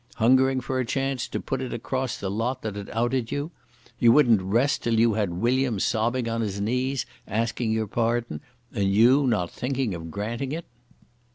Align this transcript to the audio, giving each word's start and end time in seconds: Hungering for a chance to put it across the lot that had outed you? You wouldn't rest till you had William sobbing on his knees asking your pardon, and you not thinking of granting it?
Hungering 0.15 0.61
for 0.61 0.79
a 0.79 0.83
chance 0.83 1.27
to 1.27 1.39
put 1.39 1.61
it 1.61 1.71
across 1.75 2.17
the 2.17 2.31
lot 2.31 2.63
that 2.63 2.75
had 2.75 2.89
outed 2.89 3.31
you? 3.31 3.51
You 3.99 4.11
wouldn't 4.11 4.41
rest 4.41 4.81
till 4.81 4.99
you 4.99 5.13
had 5.13 5.29
William 5.35 5.79
sobbing 5.79 6.27
on 6.27 6.41
his 6.41 6.59
knees 6.59 7.05
asking 7.27 7.71
your 7.71 7.85
pardon, 7.85 8.41
and 8.73 8.91
you 8.91 9.27
not 9.27 9.51
thinking 9.51 9.93
of 9.93 10.09
granting 10.09 10.53
it? 10.53 10.65